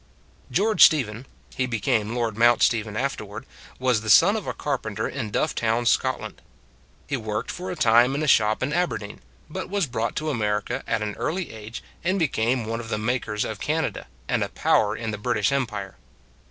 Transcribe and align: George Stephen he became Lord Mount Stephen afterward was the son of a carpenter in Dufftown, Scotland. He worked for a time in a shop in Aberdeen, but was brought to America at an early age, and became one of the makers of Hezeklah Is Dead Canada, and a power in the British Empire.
George 0.49 0.83
Stephen 0.83 1.27
he 1.55 1.67
became 1.67 2.15
Lord 2.15 2.35
Mount 2.35 2.63
Stephen 2.63 2.97
afterward 2.97 3.45
was 3.77 4.01
the 4.01 4.09
son 4.09 4.35
of 4.35 4.47
a 4.47 4.53
carpenter 4.55 5.07
in 5.07 5.31
Dufftown, 5.31 5.85
Scotland. 5.85 6.41
He 7.05 7.15
worked 7.15 7.51
for 7.51 7.69
a 7.69 7.75
time 7.75 8.15
in 8.15 8.23
a 8.23 8.27
shop 8.27 8.63
in 8.63 8.73
Aberdeen, 8.73 9.21
but 9.47 9.69
was 9.69 9.85
brought 9.85 10.15
to 10.15 10.31
America 10.31 10.83
at 10.87 11.03
an 11.03 11.13
early 11.19 11.51
age, 11.53 11.83
and 12.03 12.17
became 12.17 12.65
one 12.65 12.79
of 12.79 12.89
the 12.89 12.97
makers 12.97 13.45
of 13.45 13.59
Hezeklah 13.59 13.59
Is 13.59 13.59
Dead 13.59 13.67
Canada, 13.67 14.07
and 14.27 14.43
a 14.43 14.49
power 14.49 14.95
in 14.95 15.11
the 15.11 15.19
British 15.19 15.51
Empire. 15.51 15.97